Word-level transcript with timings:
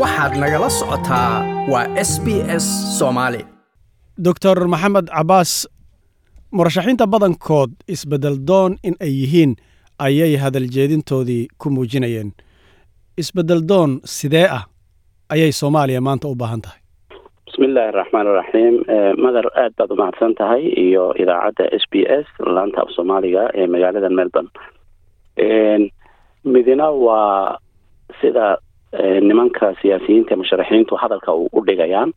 waxaad 0.00 0.32
nagala 0.42 0.68
socotaa 0.78 1.32
waa 1.72 1.86
s 2.10 2.12
b 2.24 2.26
s 2.62 2.66
soomaali 2.98 3.40
doctor 4.26 4.56
maxamed 4.74 5.06
cabaas 5.16 5.52
murashaxiinta 6.56 7.06
badankood 7.14 7.70
isbeddel 7.94 8.36
doon 8.50 8.72
in 8.88 8.94
ay 9.06 9.12
yihiin 9.20 9.52
ayay 10.06 10.32
hadaljeedintoodii 10.42 11.44
ku 11.60 11.66
muujinayeen. 11.70 12.30
Isbeddel 13.22 13.62
doon 13.70 13.90
sidee 14.04 14.46
ah? 14.58 14.64
Ayay 15.32 15.52
soomaaliya 15.52 16.00
maanta 16.00 16.28
u 16.28 16.34
baahan 16.34 16.60
tahay. 16.64 16.80
Bismi 17.46 17.66
illaahi 17.66 17.88
araxmaan 17.94 18.26
iraxiim 18.32 18.74
madar 19.24 19.46
aad 19.62 19.72
baad 19.78 19.90
u 19.94 19.96
mahadsan 20.02 20.34
tahay 20.40 20.62
iyo 20.84 21.04
idaacadda 21.22 21.64
s 21.82 21.84
b 21.90 21.94
s 22.24 22.26
laanta 22.56 22.82
af 22.82 22.90
soomaaliga 22.96 23.42
ee 23.54 23.66
magaalada 23.66 24.10
melbourne. 24.18 24.50
Midina 26.44 26.90
waa 26.90 27.58
sida 28.20 28.46
nimanka 29.28 29.74
siyaasiyiinta 29.82 30.36
musharaxiintu 30.36 30.96
hadalka 31.02 31.32
u 31.34 31.60
dhigayaan 31.66 32.12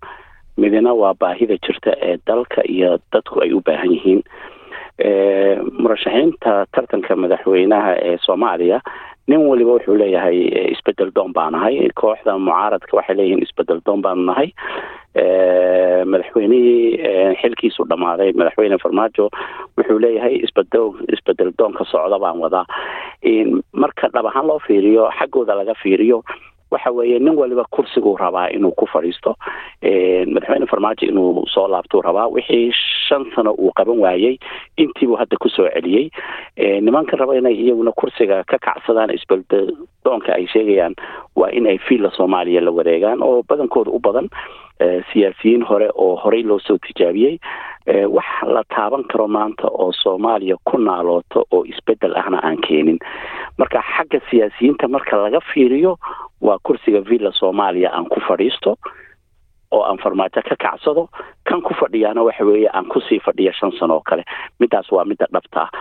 midina 0.57 0.93
waa 0.93 1.13
baahida 1.19 1.55
jirta 1.65 1.91
ee 2.01 2.17
dalka 2.27 2.61
iyo 2.75 2.97
dadku 3.13 3.41
ay 3.43 3.51
u 3.53 3.61
baahan 3.67 3.91
yihiin. 3.95 4.21
Murashaxiinta 5.81 6.65
tartanka 6.75 7.15
madaxweynaha 7.15 7.91
ee 8.07 8.17
soomaaliya 8.25 8.79
nin 9.27 9.41
waliba 9.49 9.71
wuxuu 9.75 9.95
leeyahay 10.01 10.37
isbeddel 10.73 11.11
doon 11.15 11.33
baa 11.33 11.49
nahay. 11.51 11.75
Kooxda 12.01 12.37
mucaaradka 12.39 12.97
waxay 12.97 13.15
leeyihiin 13.17 13.43
isbeddel 13.45 13.79
doon 13.85 14.01
baanu 14.05 14.23
nahay. 14.29 14.49
Madaxweynihii 16.05 16.97
xilkiisu 17.41 17.85
dhammaaday 17.89 18.31
madaxweyne 18.39 18.77
farmaajo 18.83 19.25
wuxuu 19.77 19.99
leeyahay 20.03 20.35
isbeddel 20.45 20.87
isbeddel 21.15 21.51
doonka 21.59 21.83
socda 21.91 22.19
baan 22.23 22.39
wadaa. 22.43 22.65
Marka 23.81 24.07
dhab 24.13 24.25
ahaan 24.25 24.47
loo 24.47 24.59
fiiriyo 24.67 25.09
xaggooda 25.19 25.53
laga 25.59 25.73
fiiriyo 25.83 26.23
waxa 26.71 26.91
weeye 26.91 27.19
nin 27.19 27.35
waliba 27.37 27.63
kursiguu 27.71 28.17
rabaa 28.17 28.47
inuu 28.49 28.71
ku 28.71 28.85
fadhiisto. 28.87 29.35
Madaxweyne 30.33 30.65
farmaajo 30.67 31.05
inuu 31.07 31.45
soo 31.47 31.67
laabtuu 31.67 32.01
rabaa. 32.01 32.27
Wixii 32.27 32.71
shan 33.07 33.25
sano 33.35 33.51
uu 33.53 33.71
qaban 33.75 33.99
waayey 33.99 34.37
intiibuu 34.77 35.15
hadda 35.15 35.37
ku 35.37 35.49
soo 35.49 35.69
celiyey. 35.73 36.09
Nimanka 36.81 37.17
raba 37.17 37.35
inay 37.37 37.53
iyaguna 37.55 37.91
kursiga 37.91 38.43
ka 38.43 38.57
kacsadaan 38.57 39.13
isbeddel 39.15 39.71
doonka 40.05 40.33
ay 40.35 40.47
sheegayaan 40.47 40.95
waa 41.35 41.49
in 41.51 41.67
ay 41.67 41.77
fiilla 41.77 42.11
soomaaliya 42.11 42.61
la 42.61 42.71
wareegaan 42.71 43.21
oo 43.23 43.43
badankooda 43.47 43.91
u 43.91 43.99
badan 43.99 44.29
siyaasiyiin 45.13 45.63
hore 45.65 45.89
oo 45.95 46.15
horey 46.15 46.43
loo 46.43 46.59
soo 46.59 46.77
tijaabiyey. 46.77 47.39
Wax 47.87 48.25
la 48.43 48.63
taaban 48.75 49.03
karo 49.07 49.27
maanta 49.27 49.67
oo 49.71 49.91
soomaaliya 49.91 50.55
ku 50.65 50.77
naalooto 50.77 51.45
oo 51.51 51.63
isbeddel 51.65 52.15
ahna 52.17 52.39
aan 52.43 52.57
keenin. 52.61 52.99
Marka 53.57 53.81
xagga 53.81 54.19
siyaasiyiinta 54.29 54.87
marka 54.87 55.17
laga 55.17 55.39
fiiriyo 55.53 55.97
waa 56.41 56.57
kursiga 56.63 57.01
villa 57.01 57.31
soomaaliya 57.31 57.89
aan 57.93 58.05
ku 58.09 58.19
fadhiisto 58.27 58.75
oo 59.71 59.83
aan 59.83 59.97
farmaajo 59.97 60.41
ka 60.49 60.55
kacsado 60.55 61.09
kan 61.43 61.61
ku 61.61 61.73
fadhiyaana 61.73 62.23
waxa 62.23 62.45
weeye 62.45 62.69
aan 62.73 62.85
ku 62.87 62.99
sii 63.01 63.19
fadhiya 63.19 63.53
shan 63.53 63.71
sano 63.79 63.93
oo 63.95 64.01
kale. 64.05 64.23
Midaas 64.59 64.91
waa 64.91 65.05
midda 65.05 65.25
dhabta. 65.33 65.61
Ah 65.61 65.71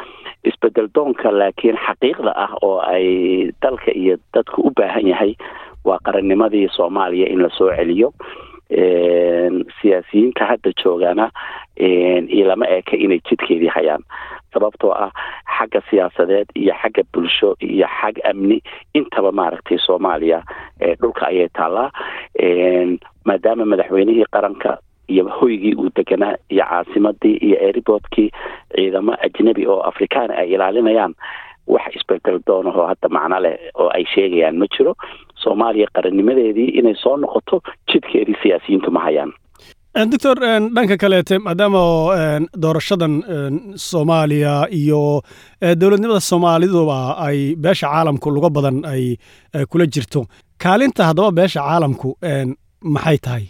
isbeddel 0.45 0.89
doonka 0.95 1.31
laakiin 1.31 1.77
xaqiiqda 1.87 2.33
ah 2.37 2.53
oo 2.63 2.79
ay 2.81 3.51
dalka 3.63 3.91
iyo 3.95 4.17
dadku 4.35 4.63
u 4.63 4.71
baahan 4.77 5.07
yahay 5.07 5.35
waa 5.85 5.99
qarannimadii 6.05 6.69
soomaaliya 6.77 7.29
in 7.29 7.43
la 7.43 7.49
soo 7.51 7.71
celiyo. 7.77 8.13
Siyaasiyiinta 9.81 10.45
hadda 10.47 10.71
joogaana 10.83 11.31
ilama 12.29 12.67
eka 12.69 12.97
inay 12.97 13.21
jidkeedii 13.29 13.69
hayaan 13.75 14.03
sababtoo 14.57 14.93
ah 15.05 15.11
xagga 15.59 15.81
siyaasadeed 15.91 16.49
iyo 16.57 16.73
xagga 16.83 17.03
bulsho 17.13 17.53
iyo 17.61 17.87
xag 18.01 18.17
amni 18.31 18.59
intaba 18.99 19.33
maaragtay 19.33 19.79
soomaaliya 19.87 20.41
dhulka 21.01 21.27
ayay 21.29 21.49
taallaa. 21.59 21.91
Maadaama 23.29 23.65
madaxweynihii 23.73 24.25
qaranka 24.33 24.79
iyo 25.09 25.25
hoygii 25.39 25.75
uu 25.75 25.91
deganaa 25.97 26.35
iyo 26.51 26.65
caasimadii 26.71 27.37
iyo 27.47 27.57
airboodkii 27.67 28.31
ciidamo 28.75 29.13
ajnebi 29.27 29.67
oo 29.67 29.81
afrikaan 29.91 30.31
ay 30.31 30.49
ilaalinayaan 30.55 31.15
wax 31.67 31.97
isbeddel 31.97 32.39
doonahoo 32.47 32.87
hadda 32.87 33.09
macno 33.09 33.39
leh 33.45 33.57
oo 33.75 33.89
ay 33.97 34.05
sheegayaan 34.15 34.57
ma 34.59 34.67
jiro. 34.77 34.95
Soomaaliya 35.43 35.87
qarannimadeedii 35.95 36.69
inay 36.79 36.95
soo 37.03 37.17
noqoto 37.17 37.61
jidkeedii 37.93 38.37
siyaasiyiintu 38.43 38.91
ma 38.91 39.01
hayaan 39.07 39.33
doctor 40.05 40.35
dhanka 40.77 40.97
kaleete 41.03 41.39
maadaama 41.47 41.83
doorashadan 42.63 43.15
soomaaliya 43.89 44.55
iyo 44.81 45.23
dowladnimada 45.81 46.21
soomaaliduba 46.21 46.99
ay 47.27 47.39
beesha 47.57 47.87
caalamku 47.89 48.31
lugo 48.31 48.51
badan 48.51 48.85
ay 48.93 49.17
kula 49.71 49.87
jirto. 49.87 50.21
Kaalinta 50.63 51.03
haddaba 51.09 51.31
beesha 51.39 51.61
caalamku 51.69 52.09
maxay 52.95 53.19
tahay? 53.27 53.45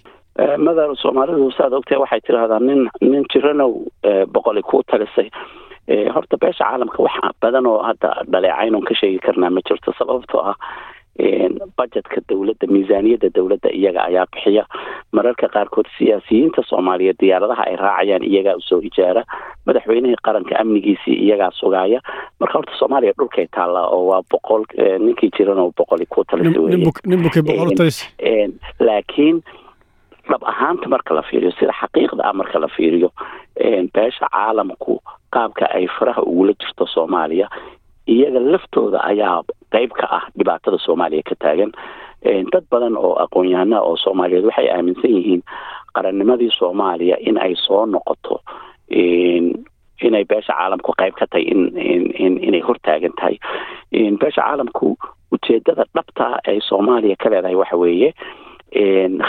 Madar 0.66 0.88
soomaalidu 1.02 1.50
saad 1.58 1.72
ogtahay 1.78 1.98
waxay 2.04 2.20
tidhaahdaa 2.26 2.60
nin 2.68 2.80
nin 3.10 3.24
jiranow 3.32 3.72
boqoli 4.34 4.62
kuu 4.62 4.82
talisay. 4.90 5.28
Horta 6.14 6.36
beesha 6.42 6.64
caalamka 6.64 7.02
wax 7.06 7.16
badan 7.42 7.66
oo 7.66 7.82
hadda 7.88 8.10
dhaleecaynun 8.32 8.84
ka 8.88 8.94
sheegi 9.00 9.18
karnaa 9.26 9.50
ma 9.50 9.60
jirto 9.68 9.90
sababtoo 9.98 10.40
ah 10.50 10.56
budgetka 11.78 12.21
dowladda 12.28 12.66
miisaaniyadda 12.75 13.28
dowladda 13.37 13.71
iyaga 13.72 14.00
ayaa 14.09 14.27
bixiya 14.32 14.65
mararka 15.12 15.49
qaarkood 15.54 15.87
siyaasiyiinta 15.99 16.62
soomaaliyeed 16.69 17.16
diyaaradaha 17.21 17.62
ay 17.71 17.77
raacayaan 17.77 18.25
iyagaa 18.25 18.56
u 18.56 18.60
soo 18.60 18.81
ijaara. 18.88 19.22
Madaxweynihii 19.66 20.16
qaranka 20.26 20.59
amnigiisii 20.60 21.15
iyagaa 21.26 21.50
sugaaya. 21.60 22.00
Marka 22.41 22.59
horta 22.59 22.72
soomaaliya 22.78 23.12
dhulkay 23.19 23.47
taallaa 23.56 23.87
oo 23.97 24.06
waa 24.10 24.22
boqol 24.31 24.65
ninkii 25.05 25.31
jiran 25.38 25.59
oo 25.59 25.72
boqoli 25.78 26.06
ku 26.06 26.25
talisa 26.25 28.06
laakiin 28.81 29.43
dhab 30.31 30.43
ahaanta 30.44 30.88
marka 30.88 31.15
la 31.15 31.22
fiiriyo 31.22 31.53
sida 31.59 31.72
xaqiiqda 31.81 32.22
ah 32.25 32.32
marka 32.34 32.59
la 32.59 32.69
fiiriyo 32.76 33.10
beesha 33.94 34.26
caalamku 34.32 35.00
qaabka 35.34 35.65
ay 35.75 35.87
faraha 35.99 36.22
ugula 36.22 36.53
jirto 36.60 36.87
soomaaliya 36.87 37.49
iyaga 38.06 38.41
laftooda 38.41 38.99
ayaa 39.05 39.43
qeyb 39.76 39.91
ka 40.00 40.06
ah 40.19 40.25
dhibaatada 40.38 40.78
soomaaliya 40.87 41.22
ka 41.31 41.34
taagan. 41.44 41.72
Dad 42.53 42.64
badan 42.72 42.97
oo 42.97 43.14
aqoon-yahana 43.25 43.78
oo 43.87 43.97
soomaaliyeed 44.04 44.44
waxay 44.48 44.69
aaminsan 44.75 45.12
yihiin 45.16 45.42
qarannimadii 45.97 46.50
soomaaliya 46.59 47.16
in 47.28 47.37
ay 47.38 47.54
soo 47.66 47.84
noqoto 47.87 48.41
inay 50.06 50.25
beesha 50.31 50.53
caalamku 50.59 50.92
qeyb 51.00 51.14
ka 51.20 51.26
tahay 51.31 51.44
in 51.53 52.34
inay 52.48 52.60
hortaagan 52.66 53.12
tahay. 53.20 53.37
Beesha 54.20 54.42
caalamku 54.42 54.97
ujeedada 55.32 55.84
dhabta 55.94 56.26
ay 56.48 56.58
soomaaliya 56.69 57.16
ka 57.22 57.31
leedahay 57.32 57.56
waxa 57.62 57.76
weeye 57.82 58.10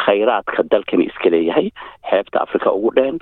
khayraadka 0.06 0.64
dalkani 0.72 1.06
iska 1.10 1.30
leeyahay 1.30 1.70
xeebta 2.10 2.42
africa 2.42 2.72
ugu 2.74 2.92
dheen 2.96 3.20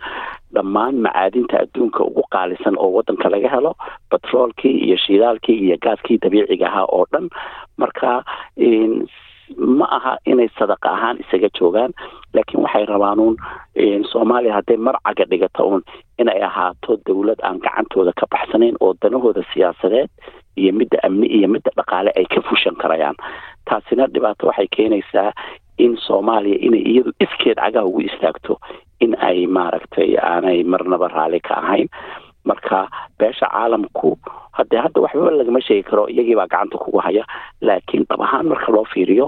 dhammaan 0.55 0.95
macaadinta 1.05 1.59
adduunka 1.63 2.03
ugu 2.03 2.23
qaalisan 2.31 2.75
oo 2.77 2.91
wadanka 2.97 3.29
laga 3.29 3.49
helo 3.49 3.73
batroolkii 4.11 4.75
iyo 4.87 4.97
shidaalkii 4.97 5.57
iyo 5.65 5.77
gaaskii 5.81 6.17
dabiiciga 6.23 6.67
ahaa 6.67 6.85
oo 6.91 7.05
dhan. 7.11 7.29
Marka 7.77 8.23
ma 9.57 9.85
aha 9.97 10.17
inay 10.25 10.49
sadaqa 10.59 10.89
ahaan 10.95 11.17
isaga 11.23 11.49
joogaan 11.59 11.91
laakiin 12.33 12.63
waxay 12.63 12.85
rabaanuun 12.85 13.35
soomaaliya 14.11 14.53
hadday 14.57 14.77
marcaga 14.77 15.25
dhigata 15.29 15.63
uun 15.63 15.83
inay 16.19 16.41
ahaato 16.43 16.97
dowlad 17.07 17.39
aan 17.43 17.59
gacantooda 17.59 18.13
ka 18.19 18.25
baxsanayn 18.31 18.75
oo 18.81 18.93
danahooda 19.01 19.43
siyaasadeed 19.53 20.09
iyo 20.57 20.73
midda 20.73 20.97
amni 21.03 21.27
iyo 21.27 21.47
midda 21.47 21.71
dhaqaale 21.77 22.11
ay 22.17 22.25
ka 22.25 22.41
fushan 22.41 22.75
karayaan. 22.75 23.15
Taasina 23.69 24.07
dhibaato 24.07 24.47
waxay 24.47 24.67
keenaysaa 24.75 25.31
in 25.77 25.97
soomaaliya 26.07 26.57
inay 26.67 26.83
iyadu 26.91 27.11
iskeed 27.25 27.57
cagaha 27.63 27.85
ugu 27.89 28.01
istaagto 28.09 28.53
in 29.03 29.15
ay 29.29 29.45
maaragtay 29.57 30.09
aanay 30.17 30.63
marnaba 30.63 31.07
raalli 31.15 31.39
ka 31.47 31.53
ahayn. 31.63 31.89
Marka 32.49 32.79
beesha 33.19 33.47
caalamku 33.53 34.09
haddee 34.57 34.81
hadda 34.85 35.01
waxbaba 35.05 35.31
lagama 35.39 35.61
sheegi 35.67 35.83
karo 35.89 36.03
iyagiibaa 36.13 36.47
gacanta 36.51 36.77
kugu 36.83 36.99
haya. 37.05 37.23
Laakiin 37.67 38.05
dhab 38.09 38.21
ahaan 38.25 38.47
marka 38.51 38.69
loo 38.75 38.85
fiiriyo 38.93 39.27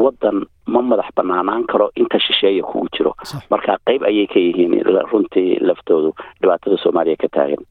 waddan 0.00 0.38
ma 0.72 0.80
madax 0.90 1.08
banaanaan 1.18 1.64
karo 1.72 1.86
inta 2.00 2.18
shisheeya 2.26 2.62
kugu 2.70 2.86
jiro. 2.96 3.12
Marka 3.52 3.72
qeyb 3.86 4.02
ayay 4.10 4.26
ka 4.32 4.38
yihiin 4.44 4.72
runtii 5.12 5.58
laftoodu 5.68 6.10
dhibaatada 6.40 6.76
soomaaliya 6.84 7.16
ka 7.22 7.28
taagan. 7.34 7.62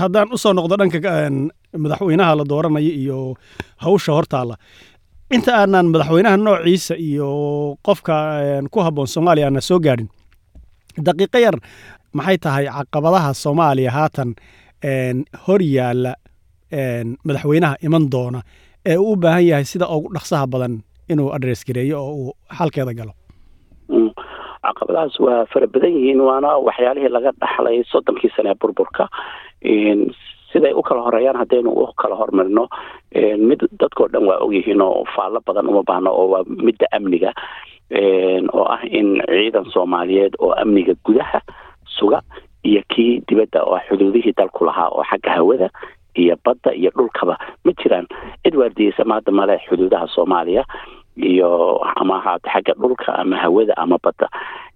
Haddaan 0.00 0.28
u 0.32 0.38
soo 0.38 0.52
noqdo 0.58 0.76
dhanka 0.80 0.98
madaxweynaha 1.84 2.32
la 2.38 2.44
dooranayo 2.52 2.92
iyo 3.02 3.18
hawsha 3.84 4.12
hortaalla 4.16 4.54
inta 5.34 5.52
aanan 5.60 5.86
madaxweynaha 5.92 6.36
noociisa 6.36 6.94
iyo 7.08 7.28
qofka 7.86 8.14
ku 8.72 8.78
habboon 8.84 9.06
soomaaliya 9.14 9.46
aana 9.48 9.60
soo 9.68 9.78
gaadhin 9.86 10.08
daqiiqo 11.06 11.38
yar 11.44 11.56
maxay 12.16 12.38
tahay 12.44 12.64
caqabadaha 12.76 13.30
soomaaliya 13.42 13.90
haatan 13.96 14.30
hor 15.46 15.60
yaalla 15.76 16.12
madaxweynaha 17.26 17.74
iman 17.86 18.04
doona 18.12 18.40
ee 18.90 18.96
uu 18.96 19.12
u 19.12 19.16
baahan 19.22 19.44
yahay 19.50 19.64
sida 19.72 19.86
ugu 19.96 20.08
dhaqsaha 20.16 20.46
badan 20.52 20.74
inuu 21.12 21.28
adres 21.36 21.60
gareeyo 21.68 21.98
oo 22.06 22.12
uu 22.22 22.32
xalkeeda 22.58 22.92
galo? 22.98 23.12
Caqabadahaas 24.66 25.14
waa 25.24 25.46
fara 25.52 25.66
badan 25.74 25.92
yihiin 25.96 26.20
waana 26.28 26.48
waxyaalihii 26.66 27.10
laga 27.16 27.30
dhaxlay 27.42 27.76
soddonkii 27.92 28.30
sane 28.36 28.50
ee 28.50 28.58
burburka 28.62 29.04
siday 30.56 30.72
u 30.72 30.80
kala 30.82 31.02
horeeyaan 31.04 31.36
haddaynu 31.36 31.68
u 31.70 31.84
kala 32.00 32.16
hormarino 32.16 32.64
mid 33.48 33.60
dadkao 33.80 34.08
dhan 34.08 34.24
waa 34.24 34.40
ogyihiin 34.40 34.80
oo 34.80 35.04
faallo 35.16 35.40
badan 35.46 35.68
uma 35.68 35.82
baahno 35.84 36.10
oo 36.16 36.26
waa 36.32 36.44
midda 36.48 36.86
amniga 36.96 37.32
oo 38.56 38.64
ah 38.64 38.80
in 38.90 39.20
ciidan 39.28 39.68
soomaaliyeed 39.72 40.34
oo 40.40 40.52
amniga 40.62 40.94
gudaha 41.04 41.40
suga 41.98 42.20
iyo 42.64 42.82
kii 42.94 43.20
dibadda 43.28 43.62
oo 43.64 43.78
xuduudihii 43.88 44.32
dalku 44.36 44.64
lahaa 44.64 44.88
oo 44.88 45.04
xagga 45.04 45.30
hawada 45.36 45.68
iyo 46.16 46.36
badda 46.44 46.72
iyo 46.74 46.90
dhulkaba 46.96 47.36
ma 47.64 47.72
jiraan. 47.76 48.06
Cid 48.42 48.54
waardiyeysa 48.56 49.04
maada 49.04 49.32
male 49.32 49.60
xuduudaha 49.68 50.06
soomaaliya 50.08 50.64
iyo 51.16 51.78
ama 52.00 52.16
ahaata 52.18 52.50
xagga 52.50 52.72
dhulka 52.80 53.14
ama 53.18 53.36
hawada 53.36 53.76
ama 53.76 53.98
badda 54.02 54.28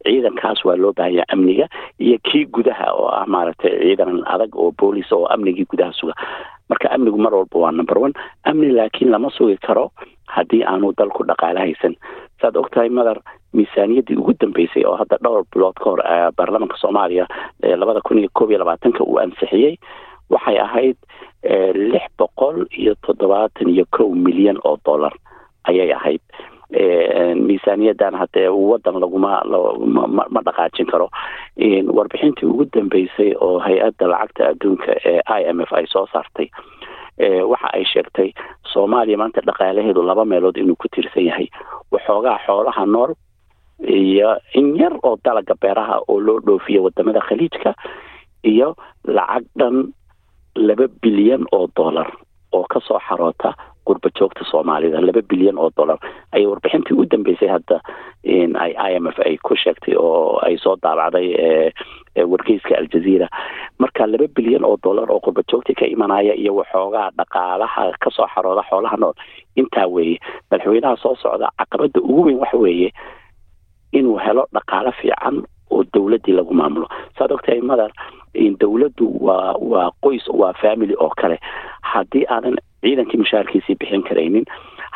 ciidankaas 0.05 0.65
waa 0.65 0.77
loo 0.77 0.93
baahanya 0.97 1.25
amniga 1.29 1.67
iyo 1.99 2.19
kii 2.23 2.45
gudaha 2.47 2.93
oo 2.95 3.09
ah 3.09 3.27
maaragtay 3.27 3.79
ciidan 3.83 4.23
adag 4.27 4.55
oo 4.57 4.73
boolis 4.79 5.13
oo 5.13 5.27
amnigii 5.27 5.65
gudaha 5.71 5.93
suga. 5.93 6.15
Marka 6.69 6.91
amnigu 6.91 7.19
mar 7.19 7.35
walba 7.35 7.59
waa 7.59 7.71
number 7.73 7.99
one. 7.99 8.15
Amni 8.45 8.71
laakiin 8.73 9.11
lama 9.11 9.31
sugi 9.31 9.57
karo 9.57 9.91
haddii 10.27 10.63
aanu 10.65 10.93
dalku 10.99 11.25
dhaqaale 11.27 11.59
haysan. 11.61 11.97
Saad 12.41 12.57
ogtahay 12.57 12.89
madar 12.89 13.19
miisaaniyaddii 13.53 14.17
ugu 14.17 14.33
dambeysay 14.41 14.85
oo 14.87 14.97
hadda 14.97 15.19
dhowr 15.23 15.45
bilood 15.53 15.75
ka 15.75 15.91
hor 15.91 16.01
baarlamaanka 16.37 16.77
soomaaliya 16.79 17.27
labada 17.77 18.01
kun 18.01 18.19
iyo 18.19 18.29
koob 18.33 18.51
iyo 18.51 18.59
labaatanka 18.59 19.05
uu 19.05 19.19
ansixiyey 19.19 19.77
waxay 20.31 20.59
ahayd 20.59 20.97
lix 21.75 22.07
boqol 22.19 22.67
iyo 22.71 22.95
toddobaatan 23.07 23.69
iyo 23.69 23.85
kow 23.91 24.15
milyan 24.15 24.59
oo 24.65 24.79
dollar 24.87 25.13
ayay 25.65 25.93
ahayd 25.93 26.21
miisaaniyadan 27.47 28.15
haddee 28.15 28.49
wadan 28.49 29.01
laguma 29.01 29.43
ma 30.35 30.41
dhaqaajin 30.47 30.87
karo. 30.87 31.09
Warbixintii 31.97 32.47
ugu 32.49 32.65
dambeysay 32.75 33.35
oo 33.41 33.59
hay'adda 33.59 34.07
lacagta 34.09 34.49
adduunka 34.51 34.93
ee 35.05 35.21
i 35.27 35.43
m 35.53 35.61
f 35.67 35.73
ay 35.73 35.87
soo 35.87 36.07
saartay 36.13 36.49
waxa 37.51 37.69
ay 37.75 37.85
sheegtay 37.85 38.33
soomaaliya 38.73 39.19
maanta 39.19 39.41
dhaqaalaheedu 39.47 40.03
laba 40.03 40.25
meelood 40.25 40.57
inuu 40.57 40.77
ku 40.79 40.89
tiirsan 40.89 41.25
yahay. 41.27 41.49
Waxoogaa 41.93 42.39
xoolaha 42.47 42.87
nool 42.87 43.13
iyo 43.81 44.37
in 44.55 44.77
yar 44.77 44.95
oo 45.03 45.17
dalaga 45.25 45.55
beeraha 45.61 46.01
oo 46.09 46.21
loo 46.21 46.41
dhoofiyo 46.41 46.83
waddamada 46.83 47.21
khaliijka 47.21 47.75
iyo 48.45 48.75
lacag 49.05 49.45
dhan 49.59 49.93
laba 50.57 50.87
bilyan 51.03 51.45
oo 51.53 51.67
dollar 51.77 52.09
oo 52.53 52.65
ka 52.69 52.81
soo 52.81 52.99
xaroota 53.09 53.55
gurba 53.91 54.09
joogta 54.19 54.45
soomaalida 54.51 55.01
laba 55.07 55.23
bilyan 55.31 55.59
oo 55.59 55.71
dollar 55.77 55.99
ayay 56.33 56.47
warbixintii 56.53 56.97
u 57.03 57.05
dambeysay 57.13 57.49
hadda 57.55 57.81
ay 58.65 58.73
i 58.89 58.93
m 59.03 59.07
f 59.13 59.19
ay 59.27 59.37
ku 59.47 59.57
sheegtay 59.63 59.95
oo 59.99 60.39
ay 60.47 60.57
soo 60.65 60.77
daabacday 60.83 61.29
wargeyska 62.33 62.77
aljazeera 62.79 63.29
marka 63.79 64.07
laba 64.07 64.27
bilyan 64.37 64.65
oo 64.65 64.77
dollar 64.85 65.11
oo 65.13 65.21
gurba 65.25 65.43
joogta 65.51 65.75
ka 65.75 65.87
imanaya 65.87 66.35
iyo 66.35 66.55
waxoogaa 66.61 67.11
dhaqaalaha 67.19 67.93
ka 68.03 68.11
soo 68.17 68.27
xarooda 68.35 68.63
xoolaha 68.71 68.97
nool 69.03 69.15
intaa 69.61 69.87
weeye 69.95 70.19
madaxweynaha 70.51 70.97
soo 71.03 71.15
socda 71.23 71.49
caqabada 71.59 72.01
ugu 72.01 72.23
weyn 72.27 72.39
waxa 72.43 72.59
weeye 72.65 72.91
inuu 73.93 74.19
helo 74.25 74.47
dhaqaalo 74.55 74.93
fiican 75.01 75.43
oo 75.71 75.85
dowladdii 75.95 76.33
lagu 76.39 76.55
maamulo. 76.55 76.87
Saad 77.19 77.33
ogtahay 77.33 77.61
madar 77.61 77.91
dowladdu 78.61 79.07
waa 79.27 79.55
waa 79.73 79.91
qoys 80.05 80.25
waa 80.41 80.53
family 80.63 80.95
oo 81.01 81.11
kale. 81.21 81.39
Haddii 81.83 82.25
aadan 82.31 82.57
ciidankii 82.83 83.19
mushaarkiisii 83.21 83.77
bixin 83.81 84.03
karaynin 84.09 84.45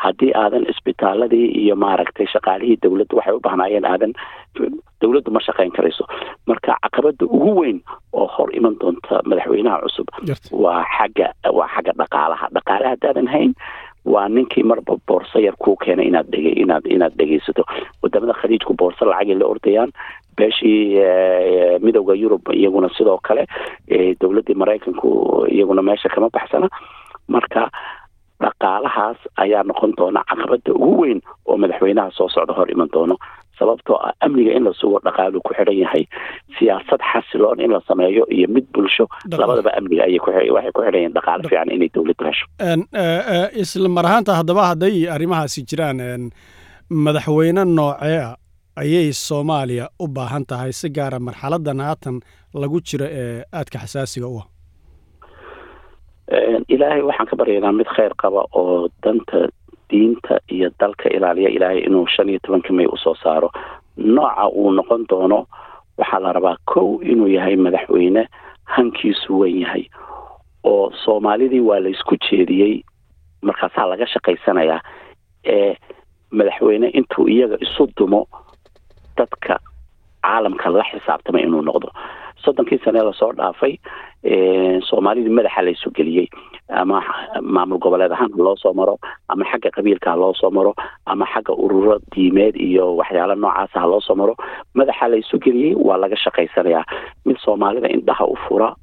haddii 0.03 0.31
aadan 0.35 0.65
isbitaaladii 0.71 1.45
iyo 1.63 1.75
maaragtay 1.75 2.27
shaqaalihii 2.33 2.77
dowladda 2.83 3.15
waxay 3.17 3.33
u 3.35 3.39
bahnaayeen 3.47 3.85
aadan 3.85 4.13
dowladdu 5.01 5.31
ma 5.31 5.39
shaqayn 5.47 5.71
karayso. 5.71 6.03
Marka 6.47 6.77
caqabada 6.83 7.25
ugu 7.25 7.51
weyn 7.59 7.79
oo 8.13 8.27
hor 8.27 8.49
iman 8.57 8.75
doonta 8.81 9.21
madaxweynaha 9.29 9.81
cusub 9.83 10.07
waa 10.51 10.83
xagga 10.97 11.27
waa 11.57 11.67
xagga 11.75 11.91
dhaqaalaha. 12.01 12.45
Dhaqaale 12.55 12.87
haddaadan 12.93 13.27
hayn 13.27 13.53
waa 14.05 14.27
ninkii 14.29 14.63
marba 14.63 14.95
boorso 15.07 15.39
yar 15.39 15.55
kuu 15.59 15.75
keenay 15.83 16.07
inaad 16.07 16.27
dhege 16.31 16.51
inaad 16.63 16.85
inaad 16.95 17.13
dhegeysato 17.17 17.63
waddamada 18.03 18.33
khaliijku 18.41 18.73
boorso 18.79 19.05
lacagay 19.05 19.35
la 19.39 19.45
ordayaan 19.45 19.91
beeshii 20.37 20.99
midowda 21.85 22.13
yurub 22.21 22.43
iyaguna 22.53 22.89
sidoo 22.97 23.17
kale 23.27 23.43
dowladdii 24.21 24.55
maraykanku 24.61 25.09
iyaguna 25.55 25.81
meesha 25.81 26.09
kama 26.09 26.29
baxsana. 26.29 26.67
Marka 27.27 27.69
dhaqaalahaas 28.43 29.17
ayaa 29.43 29.63
noqon 29.69 29.91
doona 29.97 30.21
caqabada 30.29 30.71
ugu 30.75 31.01
weyn 31.01 31.19
oo 31.49 31.57
madaxweynaha 31.57 32.11
soo 32.17 32.27
socda 32.35 32.53
hor 32.57 32.67
iman 32.73 32.89
doono 32.93 33.15
sababtoo 33.59 33.95
ah 34.07 34.11
amniga 34.25 34.51
in 34.57 34.63
la 34.67 34.73
sugo 34.79 34.99
dhaqaalu 35.05 35.39
ku 35.45 35.53
xidhan 35.57 35.77
yahay 35.83 36.03
siyaasad 36.59 36.99
xasiloon 37.11 37.59
in 37.63 37.71
la 37.71 37.79
sameeyo 37.87 38.27
iyo 38.29 38.47
mid 38.55 38.67
bulsho. 38.75 39.07
Labadaba 39.31 39.71
amniga 39.79 40.03
ayay 40.03 40.19
waxay 40.19 40.71
ku 40.75 40.81
xidhan 40.83 40.99
yihiin 40.99 41.13
dhaqaalo 41.17 41.47
fiican 41.49 41.71
inay 41.75 41.89
dowladdu 41.95 42.23
hesho. 42.27 42.45
Isla 43.63 43.89
mar 43.95 44.05
ahaanta 44.05 44.35
haddaba 44.39 44.63
hadday 44.75 45.07
arrimahaasi 45.15 45.63
jiraan 45.69 46.29
madaxweyne 47.05 47.63
noocee 47.77 48.19
ayay 48.81 49.11
soomaaliya 49.13 49.85
u 49.99 50.07
baahan 50.07 50.45
tahay 50.45 50.71
si 50.79 50.89
gaara 50.89 51.19
marxaladan 51.19 51.79
haatan 51.87 52.19
lagu 52.61 52.79
jiro 52.87 53.05
ee 53.21 53.43
aadka 53.53 53.77
xasaasiga 53.83 54.27
u 54.27 54.37
ah. 54.41 54.47
Ilaahay 56.73 57.01
waxaan 57.07 57.27
ka 57.29 57.35
baryaynaa 57.39 57.71
mid 57.79 57.87
kheyr 57.95 58.13
qaba 58.21 58.41
oo 58.59 58.89
danta 59.03 59.47
diinta 59.89 60.39
iyo 60.55 60.69
dalka 60.79 61.09
ilaaliya 61.15 61.49
ilaahay 61.55 61.79
inuu 61.87 62.07
shan 62.15 62.29
iyo 62.29 62.39
tobanka 62.43 62.73
may 62.73 62.85
u 62.85 62.97
soo 62.97 63.15
saaro. 63.23 63.49
Nooca 63.97 64.47
uu 64.49 64.71
noqon 64.71 65.05
doono 65.09 65.45
waxaa 65.97 66.19
la 66.19 66.33
rabaa 66.33 66.57
kow 66.65 66.99
inuu 67.11 67.27
yahay 67.27 67.55
madaxweyne 67.55 68.27
hankiisu 68.63 69.39
weyn 69.39 69.61
yahay 69.61 69.83
oo 70.63 70.91
soomaalidii 71.05 71.59
waa 71.69 71.79
la 71.79 71.89
isku 71.89 72.15
jeediyey 72.29 72.81
markaasaa 73.41 73.87
laga 73.89 74.07
shaqaysanayaa 74.13 74.81
ee 75.45 75.75
madaxweyne 76.31 76.87
intuu 76.89 77.27
iyaga 77.29 77.57
isu 77.61 77.87
dumo 77.97 78.27
dadka 79.17 79.59
caalamka 80.23 80.69
la 80.69 80.83
xisaabtama 80.91 81.39
inuu 81.41 81.61
noqdo. 81.61 81.89
Soddonkii 82.43 82.79
sane 82.85 83.01
la 83.03 83.13
soo 83.13 83.31
dhaafay 83.37 83.73
soomaalidii 84.89 85.29
madaxa 85.37 85.61
la 85.65 85.69
isu 85.71 85.89
geliyey 85.97 86.27
ama 86.69 87.01
maamul 87.41 87.77
goboleed 87.79 88.11
ahaan 88.11 88.31
ha 88.33 88.43
loo 88.43 88.73
maro 88.73 88.95
ama 89.29 89.45
xagga 89.51 89.69
qabiilka 89.75 90.09
ha 90.11 90.15
loo 90.17 90.33
soo 90.33 90.49
maro 90.51 90.73
ama 91.05 91.25
xagga 91.25 91.53
ururo 91.53 91.99
diimeed 92.15 92.55
iyo 92.55 92.95
waxyaala 92.97 93.35
noocaasa 93.35 93.79
ha 93.81 93.87
loo 93.87 94.01
soo 94.01 94.15
maro 94.15 94.33
madaxa 94.73 95.07
la 95.11 95.15
isu 95.17 95.37
geliyey 95.39 95.75
waa 95.87 95.97
laga 95.97 96.17
shaqaysanayaa. 96.17 96.83
Mid 97.25 97.37
soomaalida 97.45 97.87
indhaha 97.95 98.25
u 98.25 98.35
fura 98.47 98.75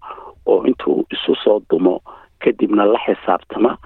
oo 0.47 0.63
intuu 0.67 1.05
isu 1.15 1.35
soo 1.45 1.61
dumo 1.71 2.01
kadibna 2.43 2.85
la 2.85 2.99
xisaabtama 3.07 3.77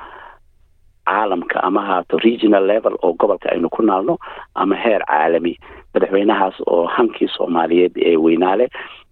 caalamka 1.06 1.60
ama 1.62 1.81
haato 1.88 2.19
regional 2.19 2.64
level 2.66 2.94
oo 3.02 3.12
gobolka 3.12 3.49
aynu 3.52 3.69
ku 3.69 3.82
naalno 3.82 4.19
ama 4.54 4.76
heer 4.76 5.02
caalami 5.06 5.56
madaxweynahaas 5.96 6.54
oo 6.66 6.87
hankii 6.87 7.28
soomaaliyeed 7.37 7.97
ee 7.97 8.16
weynaale. 8.16 8.68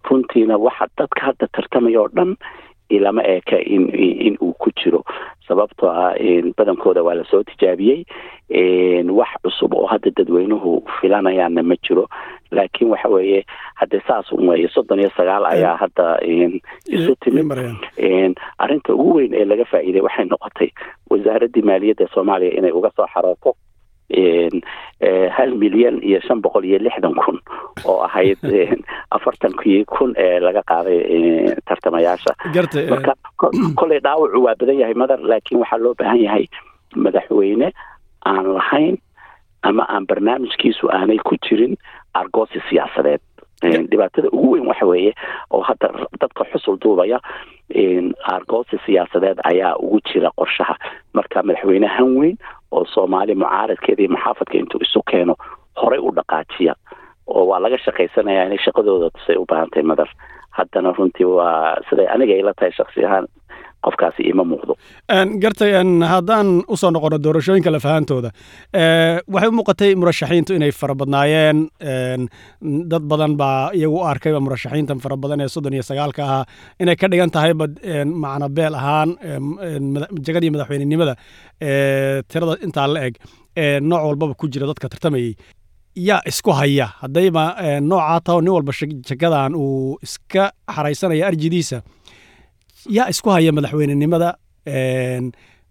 Runtiina 0.09 0.57
waxa 0.57 0.87
dadka 0.97 1.21
hadda 1.25 1.47
tartamaya 1.55 2.01
oo 2.01 2.07
dhan 2.15 2.35
ilama 2.89 3.21
eeka 3.25 3.57
in 3.65 3.89
in 4.27 4.37
uu 4.41 4.53
ku 4.53 4.69
jiro. 4.83 5.01
Sababtoo 5.47 5.89
ah 5.89 6.13
badankooda 6.57 7.03
waa 7.03 7.13
la 7.17 7.23
soo 7.31 7.43
tijaabiyey. 7.43 8.05
Wax 9.09 9.29
cusub 9.43 9.73
oo 9.73 9.85
hadda 9.87 10.11
dadweynuhu 10.17 10.83
filanayaanna 11.01 11.63
ma 11.63 11.75
jiro. 11.81 12.05
Laakiin 12.51 12.89
waxa 12.91 13.09
weeye 13.09 13.45
hadde 13.75 14.01
saas 14.07 14.31
un 14.31 14.47
weeye 14.49 14.67
soddon 14.69 14.99
iyo 14.99 15.09
sagaal 15.17 15.45
ayaa 15.45 15.77
hadda 15.77 16.19
isu 16.87 17.15
timid. 17.23 17.51
arrinta 18.57 18.93
ugu 18.93 19.15
weyn 19.15 19.33
ee 19.33 19.45
laga 19.45 19.65
faa'iiday 19.65 20.01
waxay 20.01 20.25
noqotay 20.25 20.69
wasaaraddii 21.09 21.61
maaliyadda 21.61 22.07
soomaaliya 22.13 22.57
inay 22.57 22.71
uga 22.71 22.91
soo 22.95 23.07
xarooto 23.13 23.55
hal 25.37 25.51
milyan 25.55 25.99
iyo 26.03 26.19
shan 26.27 26.41
boqol 26.41 26.63
iyo 26.63 26.79
lixdan 26.79 27.15
kun 27.15 27.39
oo 27.85 27.99
ahayd 28.05 28.39
afartankii 29.15 29.85
kun 29.85 30.13
ee 30.17 30.39
laga 30.39 30.61
qaaday 30.71 30.99
tartamayaasha. 31.65 32.35
Marka 32.89 33.13
kolley 33.79 33.99
dhaawacu 33.99 34.43
waa 34.45 34.55
badan 34.59 34.79
yahay 34.79 34.93
madar 34.93 35.19
laakiin 35.19 35.59
waxaa 35.59 35.81
loo 35.83 35.95
baahan 35.99 36.21
yahay 36.21 36.45
madaxweyne 36.95 37.71
aan 38.25 38.45
lahayn 38.53 38.97
ama 39.63 39.83
aan 39.89 40.05
barnaamijkiisu 40.07 40.87
aanay 40.93 41.17
ku 41.17 41.35
jirin 41.45 41.75
argoosi 42.13 42.61
siyaasadeed 42.69 43.21
dhibaatada 43.91 44.29
ugu 44.31 44.51
weyn 44.53 44.67
waxa 44.67 44.85
weeye 44.85 45.13
oo 45.51 45.61
hadda 45.61 45.87
dadka 46.21 46.43
xusul 46.51 46.77
duubaya 46.81 47.19
argoosi 48.33 48.77
siyaasadeed 48.85 49.39
ayaa 49.43 49.75
ugu 49.79 49.99
jira 50.11 50.29
qorshaha. 50.37 50.75
Marka 51.13 51.43
madaxweyne 51.43 51.87
han 51.87 52.15
weyn 52.19 52.37
oo 52.71 52.85
soomaali 52.93 53.35
mucaaradkeeda 53.35 54.01
iyo 54.03 54.11
maxaafadka 54.15 54.57
intuu 54.57 54.81
isu 54.85 55.01
keeno 55.11 55.35
horey 55.81 55.99
u 55.99 56.11
dhaqaajiya 56.17 56.73
oo 57.27 57.45
waa 57.49 57.59
laga 57.59 57.77
shaqaysanayaa 57.77 58.45
inay 58.45 58.57
shaqadooda 58.65 59.09
tusay 59.15 59.37
u 59.37 59.45
baahan 59.49 59.69
tahay 59.69 59.83
madar. 59.83 60.09
Haddana 60.57 60.91
runtii 60.97 61.25
waa 61.25 61.75
siday 61.89 62.07
aniga 62.07 62.35
ila 62.35 62.53
tahay 62.53 62.71
shaksi 62.71 63.05
ahaan 63.05 63.27
qofkaasi 63.85 64.21
ima 64.31 64.43
muuqdo. 64.51 64.73
Gartay 65.43 65.71
haddaan 66.13 66.47
u 66.67 66.75
soo 66.81 66.91
noqono 66.95 67.17
doorashooyinka 67.25 67.71
lafahantooda 67.75 68.29
waxay 69.33 69.49
u 69.49 69.55
muuqatay 69.59 69.91
murashaxiintu 70.01 70.51
inay 70.57 70.71
fara 70.81 70.95
badnaayeen. 71.01 71.57
Dad 72.91 73.03
badan 73.11 73.33
baa 73.41 73.69
iyagu 73.77 73.97
u 74.01 74.03
arkayba 74.11 74.39
murashaxiintan 74.45 74.99
fara 75.03 75.15
ee 75.43 75.47
soddon 75.55 75.73
iyo 75.73 75.83
sagaalka 75.89 76.21
ahaa 76.27 76.43
inay 76.81 76.95
ka 77.01 77.07
dhigan 77.11 77.31
tahayba 77.35 77.65
macna 78.23 78.47
beel 78.57 78.75
ahaan 78.79 79.09
jagadii 80.25 80.51
madaxweynenimada 80.55 81.13
tirada 82.29 82.55
intaa 82.65 82.87
la 82.93 82.99
eg 83.07 83.15
nooc 83.89 84.01
walbaba 84.07 84.33
ku 84.39 84.45
jira 84.53 84.67
dadka 84.71 84.87
tartamayey 84.93 85.33
yaa 86.07 86.21
isku 86.31 86.51
haya 86.59 86.87
haddayba 87.01 87.43
noocaa 87.89 88.19
taho 88.25 88.39
nin 88.41 88.53
walba 88.57 88.71
jagadan 89.09 89.55
uu 89.55 89.97
iska 90.05 90.43
xaraysanaya 90.75 91.27
arjidiisa 91.29 91.77
yaa 92.89 93.09
isku 93.09 93.29
haya 93.29 93.51
madaxweynenimada 93.51 94.33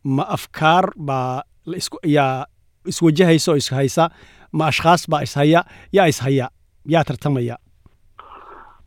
ma 0.05 0.23
afkaar 0.37 0.91
baa 0.97 1.43
yaa 2.05 2.45
iswajahaysa 2.87 3.53
oo 3.53 3.57
ishaysa 3.57 4.11
ma 4.53 4.67
ashkhaas 4.67 5.11
baa 5.11 5.23
ishaya 5.23 5.65
yaa 5.93 6.07
ishaya 6.07 6.49
yaa 6.87 7.05
tartamaya. 7.05 7.57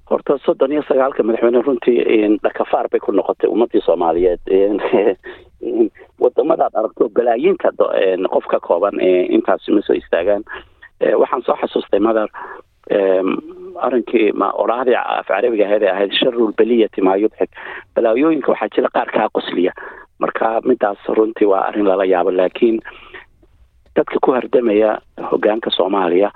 Horta 0.10 0.38
soddon 0.46 0.72
iyo 0.72 0.84
sagaalka 0.88 1.24
madaxweyne 1.24 1.62
runtii 1.62 2.00
dhakafaar 2.44 2.88
bay 2.92 3.00
ku 3.00 3.12
noqotay 3.12 3.50
ummadii 3.50 3.82
soomaaliyeed 3.86 4.40
wadamadaad 6.24 6.76
aragto 6.76 7.10
balaayiinta 7.10 7.72
qof 8.34 8.46
ka 8.48 8.60
kooban 8.60 9.00
intaasi 9.30 9.72
ma 9.72 9.82
soo 9.82 9.96
istaagaan. 9.96 10.44
Waxaan 11.22 11.44
soo 11.44 11.58
xasuustay 11.62 12.00
madar 12.00 12.30
arrinkii 13.86 14.32
ma 14.34 14.52
oraahdii 14.64 14.96
af 14.96 15.28
carabiga 15.28 15.66
ahayd 15.66 15.84
ee 15.84 15.92
ahayd 15.92 16.12
sharul 16.20 16.54
beliyati 16.58 17.02
maa 17.02 17.16
yudxik 17.22 17.50
balaayooyinka 17.96 18.52
waxaa 18.52 18.70
jira 18.76 18.90
qaar 18.96 19.10
kaa 19.12 19.30
qosliya. 19.38 19.72
Marka 20.20 20.62
midaas 20.66 20.98
runtii 21.18 21.46
waa 21.52 21.68
arrin 21.68 21.86
lala 21.86 22.06
yaabo 22.06 22.32
laakiin 22.32 22.80
dadka 23.96 24.18
ku 24.22 24.32
hardamaya 24.32 24.98
hogaanka 25.32 25.70
soomaaliya 25.72 26.32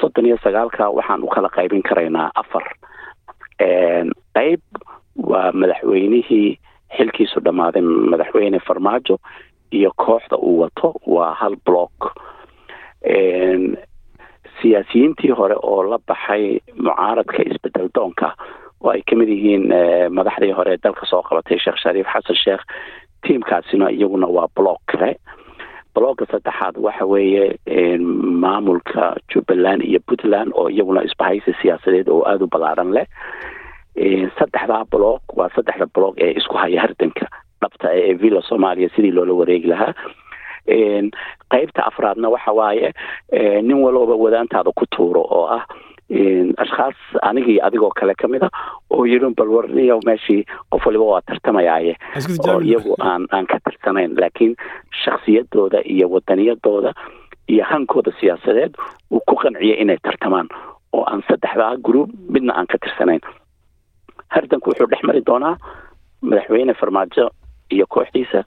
soddon 0.00 0.26
iyo 0.26 0.38
sagaalka 0.42 0.90
waxaan 0.90 1.22
u 1.22 1.28
kala 1.28 1.48
qaybin 1.48 1.82
karaynaa 1.82 2.30
afar. 2.34 2.64
Qayb 4.36 4.60
waa 5.16 5.52
madaxweynihii 5.52 6.58
xilkiisu 6.96 7.40
dhammaaday 7.44 7.82
madaxweyne 7.82 8.58
farmaajo 8.66 9.18
iyo 9.72 9.90
kooxda 9.96 10.36
uu 10.36 10.60
wato 10.60 10.94
waa 11.06 11.34
hal 11.34 11.56
block 11.66 11.96
siyaasiyiintii 14.62 15.30
hore 15.38 15.56
oo 15.62 15.82
la 15.90 15.98
baxay 16.08 16.58
mucaaradka 16.84 17.42
isbeddel 17.50 17.88
doonka 17.94 18.28
oo 18.84 18.90
ay 18.90 19.02
ka 19.08 19.16
mid 19.16 19.28
yihiin 19.28 19.64
madaxdii 20.16 20.52
hore 20.58 20.72
ee 20.74 20.80
dalka 20.84 21.06
soo 21.06 21.22
qabatay 21.22 21.58
sheekh 21.58 21.78
shariif 21.82 22.06
xasan 22.12 22.36
sheekh 22.44 22.62
tiimkaasina 23.26 23.90
iyaguna 23.90 24.26
waa 24.26 24.48
block 24.56 24.80
kale. 24.86 25.16
Blogga 25.94 26.26
saddexaad 26.30 26.76
waxa 26.86 27.04
weeye 27.06 27.56
maamulka 28.42 29.16
jubbaland 29.32 29.82
iyo 29.82 30.00
puntland 30.08 30.52
oo 30.54 30.68
iyaguna 30.70 31.02
isbahaysi 31.08 31.52
siyaasadeed 31.62 32.08
oo 32.08 32.22
aada 32.28 32.44
u 32.44 32.48
ballaaran 32.52 32.92
leh. 32.96 33.06
Saddexdaa 34.38 34.84
blog 34.92 35.20
waa 35.36 35.48
saddexda 35.56 35.86
blog 35.94 36.14
ee 36.20 36.32
isku 36.36 36.54
haya 36.56 36.80
hardanka 36.84 37.26
dhabta 37.62 37.88
ee 37.94 38.12
villa 38.14 38.42
soomaaliya 38.48 38.88
sidii 38.96 39.10
loola 39.16 39.32
wareegi 39.32 39.66
lahaa 39.72 39.94
qaybta 41.56 41.86
afraadna 41.90 42.28
waxa 42.36 42.52
waaye 42.60 42.92
nin 43.66 43.78
walooba 43.84 44.14
wadaantaada 44.24 44.70
ku 44.78 44.84
tuuro 44.96 45.22
oo 45.38 45.46
ah 45.58 45.64
ashkhaas 46.62 46.98
anigii 47.28 47.58
adigoo 47.66 47.90
kale 47.98 48.14
ka 48.14 48.28
mid 48.28 48.42
a 48.46 48.50
oo 48.94 49.04
yidhi 49.10 49.30
balwarniyo 49.38 49.96
meeshii 50.06 50.44
qof 50.70 50.86
waliba 50.86 51.04
waa 51.12 51.20
tartamayaaye 51.30 51.94
oo 52.48 52.60
iyagu 52.60 52.94
aan 53.08 53.26
aan 53.34 53.46
ka 53.52 53.58
tirsanayn 53.64 54.14
laakiin 54.20 54.54
shaksiyadooda 55.04 55.80
iyo 55.94 56.06
wadaniyadooda 56.14 56.92
iyo 57.52 57.64
hankooda 57.64 58.12
siyaasadeed 58.20 58.72
uu 59.10 59.20
ku 59.26 59.34
qanciyay 59.42 59.80
inay 59.82 59.98
tartamaan 60.02 60.48
oo 60.92 61.02
aan 61.10 61.22
saddexdaa 61.28 61.76
group 61.86 62.10
midna 62.34 62.52
aan 62.58 62.66
ka 62.66 62.78
tirsanayn. 62.78 63.20
Hardanku 64.34 64.70
wuxuu 64.70 64.86
dhex 64.90 65.02
mari 65.08 65.20
doonaa 65.26 65.56
madaxweyne 66.22 66.74
farmaajo 66.80 67.26
iyo 67.74 67.86
kooxdiisa 67.94 68.40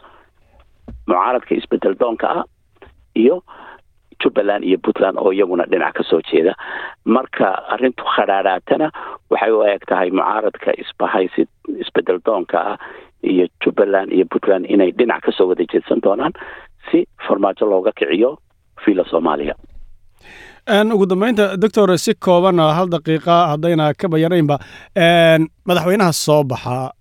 mucaaradka 1.08 1.56
isbeddel 1.56 1.96
doonka 2.00 2.28
ah 2.40 2.44
iyo 3.24 3.36
jubbaland 4.22 4.64
iyo 4.70 4.78
puntland 4.84 5.18
oo 5.22 5.32
iyaguna 5.36 5.64
dhinac 5.72 5.94
ka 5.98 6.04
soo 6.10 6.22
jeeda. 6.30 6.54
Marka 7.16 7.48
arrintu 7.74 8.04
khadhaadhaatana 8.16 8.88
waxay 9.32 9.52
u 9.58 9.62
eg 9.74 9.84
tahay 9.90 10.10
mucaaradka 10.18 10.72
isbahaysi 10.84 11.42
isbeddel 11.84 12.20
doonka 12.26 12.58
ah 12.72 12.78
iyo 13.32 13.46
jubbaland 13.64 14.12
iyo 14.16 14.26
puntland 14.32 14.66
inay 14.74 14.92
dhinac 15.00 15.22
ka 15.26 15.32
soo 15.38 15.48
wada 15.52 15.64
jeedsan 15.72 16.02
doonaan 16.06 16.34
si 16.92 17.06
farmaajo 17.28 17.66
looga 17.72 17.92
kiciyo 18.00 18.32
villa 18.86 19.04
soomaaliya. 19.12 19.56
Ugu 20.94 21.06
dambeynta 21.10 21.46
doctor 21.62 21.90
si 21.98 22.14
kooban 22.26 22.60
hal 22.78 22.88
daqiiqa 22.94 23.36
haddayna 23.52 23.86
ka 24.00 24.08
bayanaynba 24.14 24.56
madaxweynaha 25.68 26.14
soo 26.26 26.44
baxa 26.44 26.92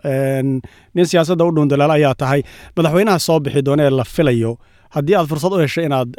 nin 0.95 1.05
siyaasadda 1.11 1.45
u 1.45 1.51
dhuundalaal 1.55 1.91
ayaa 1.97 2.15
tahay 2.21 2.41
madaxweynaha 2.77 3.19
soo 3.27 3.39
bixi 3.45 3.61
doona 3.67 3.83
ee 3.83 3.89
la 3.99 4.03
filayo 4.15 4.51
haddii 4.95 5.15
aad 5.17 5.27
fursad 5.31 5.53
u 5.53 5.59
hesho 5.63 5.81
inaad 5.81 6.09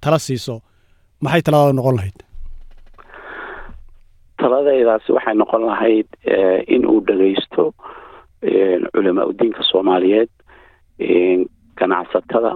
tala 0.00 0.18
siiso 0.18 0.60
maxay 1.24 1.42
taladaada 1.46 1.72
noqon 1.78 1.96
lahayd? 1.98 2.18
Taladaydaasi 4.42 5.12
waxay 5.16 5.34
noqon 5.38 5.62
lahayd 5.70 6.08
in 6.74 6.86
uu 6.90 7.00
dhagaysto 7.08 7.64
culamaa 8.94 9.26
udiinka 9.30 9.62
soomaaliyeed 9.70 10.30
ganacsatada 11.78 12.52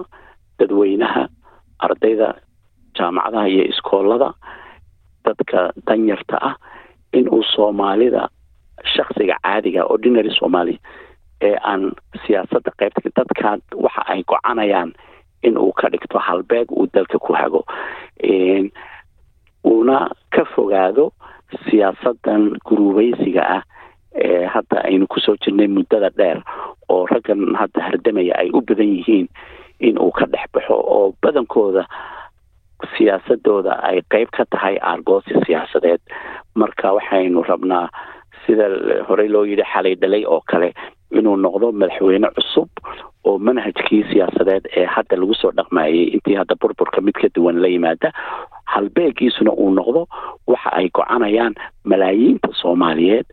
dadweynaha 0.59 1.23
ardayda 1.85 2.29
jaamacadaha 2.97 3.47
iyo 3.53 3.63
iskoolada 3.71 4.29
dadka 5.25 5.59
danyarta 5.87 6.37
ah 6.49 6.55
in 7.13 7.25
uu 7.35 7.43
soomaalida 7.55 8.23
shaksiga 8.95 9.35
caadiga 9.45 9.81
ordinary 9.93 10.31
somalia 10.39 10.79
ee 11.47 11.55
aan 11.71 11.81
siyaasadda 12.25 12.71
qaybta 12.79 13.09
dadkan 13.17 13.59
waxa 13.85 14.01
ay 14.13 14.23
gocanayaan 14.31 14.89
in 15.43 15.57
uu 15.57 15.71
ka 15.73 15.89
dhigto 15.89 16.19
halbeeg 16.19 16.71
uu 16.71 16.87
dalka 16.93 17.19
ku 17.19 17.33
hago. 17.33 17.63
Uuna 19.65 20.09
ka 20.31 20.45
fogaado 20.55 21.11
siyaasadan 21.69 22.55
guruubeysiga 22.65 23.43
ah 23.57 23.63
ee 24.15 24.45
hadda 24.45 24.81
aynu 24.89 25.07
ku 25.07 25.19
soo 25.19 25.35
jirnay 25.43 25.67
muddada 25.67 26.09
dheer 26.17 26.39
oo 26.89 27.05
raggan 27.05 27.55
hadda 27.55 27.81
hardamaya 27.87 28.33
ay 28.41 28.49
u 28.53 28.61
badan 28.61 28.89
yihiin 28.97 29.27
in 29.79 29.97
uu 29.99 30.11
ka 30.11 30.25
dhex 30.25 30.47
baxo 30.53 30.73
oo 30.73 31.13
badankooda 31.21 31.85
siyaasadooda 32.97 33.73
ay 33.89 34.01
qeyb 34.11 34.29
ka 34.31 34.45
tahay 34.51 34.77
aargoosi 34.81 35.33
siyaasadeed. 35.45 36.01
Marka 36.55 36.93
waxaynu 36.97 37.43
rabnaa 37.43 37.89
sida 38.45 38.67
horey 39.07 39.27
loo 39.29 39.43
yidhi 39.45 39.63
xalay 39.73 39.95
dhalay 39.95 40.23
oo 40.25 40.41
kale 40.47 40.73
inuu 41.11 41.37
noqdo 41.45 41.71
madaxweyne 41.71 42.27
cusub 42.35 42.69
oo 43.27 43.37
manhajkii 43.47 44.03
siyaasadeed 44.11 44.63
ee 44.79 44.85
hadda 44.95 45.15
lagu 45.21 45.33
soo 45.41 45.51
dhaqmayay 45.57 46.03
intii 46.15 46.35
hadda 46.41 46.55
burburka 46.61 47.01
mid 47.01 47.15
ka 47.21 47.27
duwan 47.35 47.61
la 47.63 47.67
yimaada 47.73 48.09
halbeegiisuna 48.73 49.51
uu 49.63 49.71
noqdo 49.79 50.01
waxa 50.51 50.69
ay 50.79 50.87
gocanayaan 50.97 51.53
malaayiinta 51.91 52.49
soomaaliyeed 52.61 53.25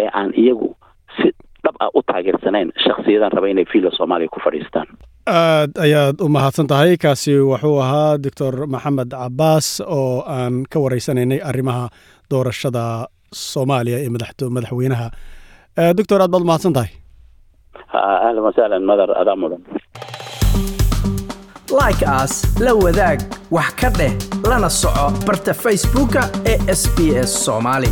ee 0.00 0.08
aan 0.18 0.30
iyagu 0.42 0.68
si 1.16 1.28
dhab 1.64 1.76
ah 1.84 1.90
u 1.94 2.02
taageersanayn 2.08 2.68
shaksiyadan 2.84 3.32
raba 3.36 3.48
inay 3.52 3.64
villa 3.72 3.90
soomaaliya 3.98 4.28
ku 4.34 4.40
fadhiistaan. 4.44 4.86
Aad 5.26 5.72
ayaad 5.86 6.16
u 6.24 6.28
mahadsan 6.36 6.66
tahay 6.72 6.96
kaasi 7.04 7.32
wuxuu 7.50 7.80
ahaa 7.84 8.18
doctor 8.24 8.54
maxamed 8.74 9.10
cabaas 9.20 9.68
oo 9.98 10.22
aan 10.36 10.54
ka 10.72 10.78
wareysanaynay 10.84 11.40
arrimaha 11.50 11.84
doorashada 12.30 12.84
soomaaliya 13.32 13.98
ee 14.04 14.10
madaxweynaha 14.16 15.08
doctor 15.98 16.18
aad 16.22 16.30
baad 16.34 16.42
umahadsan 16.46 16.72
tahay 16.78 16.90
ahlan 17.94 18.42
wasahlan 18.46 18.82
madar 18.90 19.10
adaa 19.22 19.36
mudan. 19.42 19.60
Like 21.80 22.02
as 22.20 22.32
la 22.64 22.72
wadaag 22.84 23.18
wax 23.56 23.70
ka 23.80 23.88
dheh 23.98 24.12
lana 24.50 24.70
soco 24.80 25.06
barta 25.26 25.52
facebooka 25.64 26.22
ee 26.52 26.56
sb 26.80 26.98
s 27.28 27.30
soomaali 27.44 27.90